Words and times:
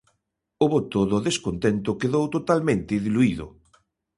O 0.63 0.65
voto 0.73 0.99
do 1.11 1.19
descontento 1.27 1.97
quedou 2.01 2.25
totalmente 2.35 2.93
diluído. 3.05 3.45